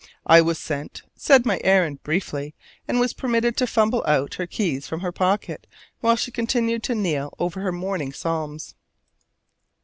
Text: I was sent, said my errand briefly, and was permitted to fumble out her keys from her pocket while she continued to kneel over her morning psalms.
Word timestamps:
I 0.25 0.41
was 0.41 0.57
sent, 0.57 1.03
said 1.15 1.45
my 1.45 1.61
errand 1.63 2.01
briefly, 2.01 2.55
and 2.87 2.99
was 2.99 3.13
permitted 3.13 3.55
to 3.57 3.67
fumble 3.67 4.03
out 4.07 4.33
her 4.33 4.47
keys 4.47 4.87
from 4.87 5.01
her 5.01 5.11
pocket 5.11 5.67
while 5.99 6.15
she 6.15 6.31
continued 6.31 6.81
to 6.85 6.95
kneel 6.95 7.35
over 7.37 7.59
her 7.61 7.71
morning 7.71 8.11
psalms. 8.11 8.73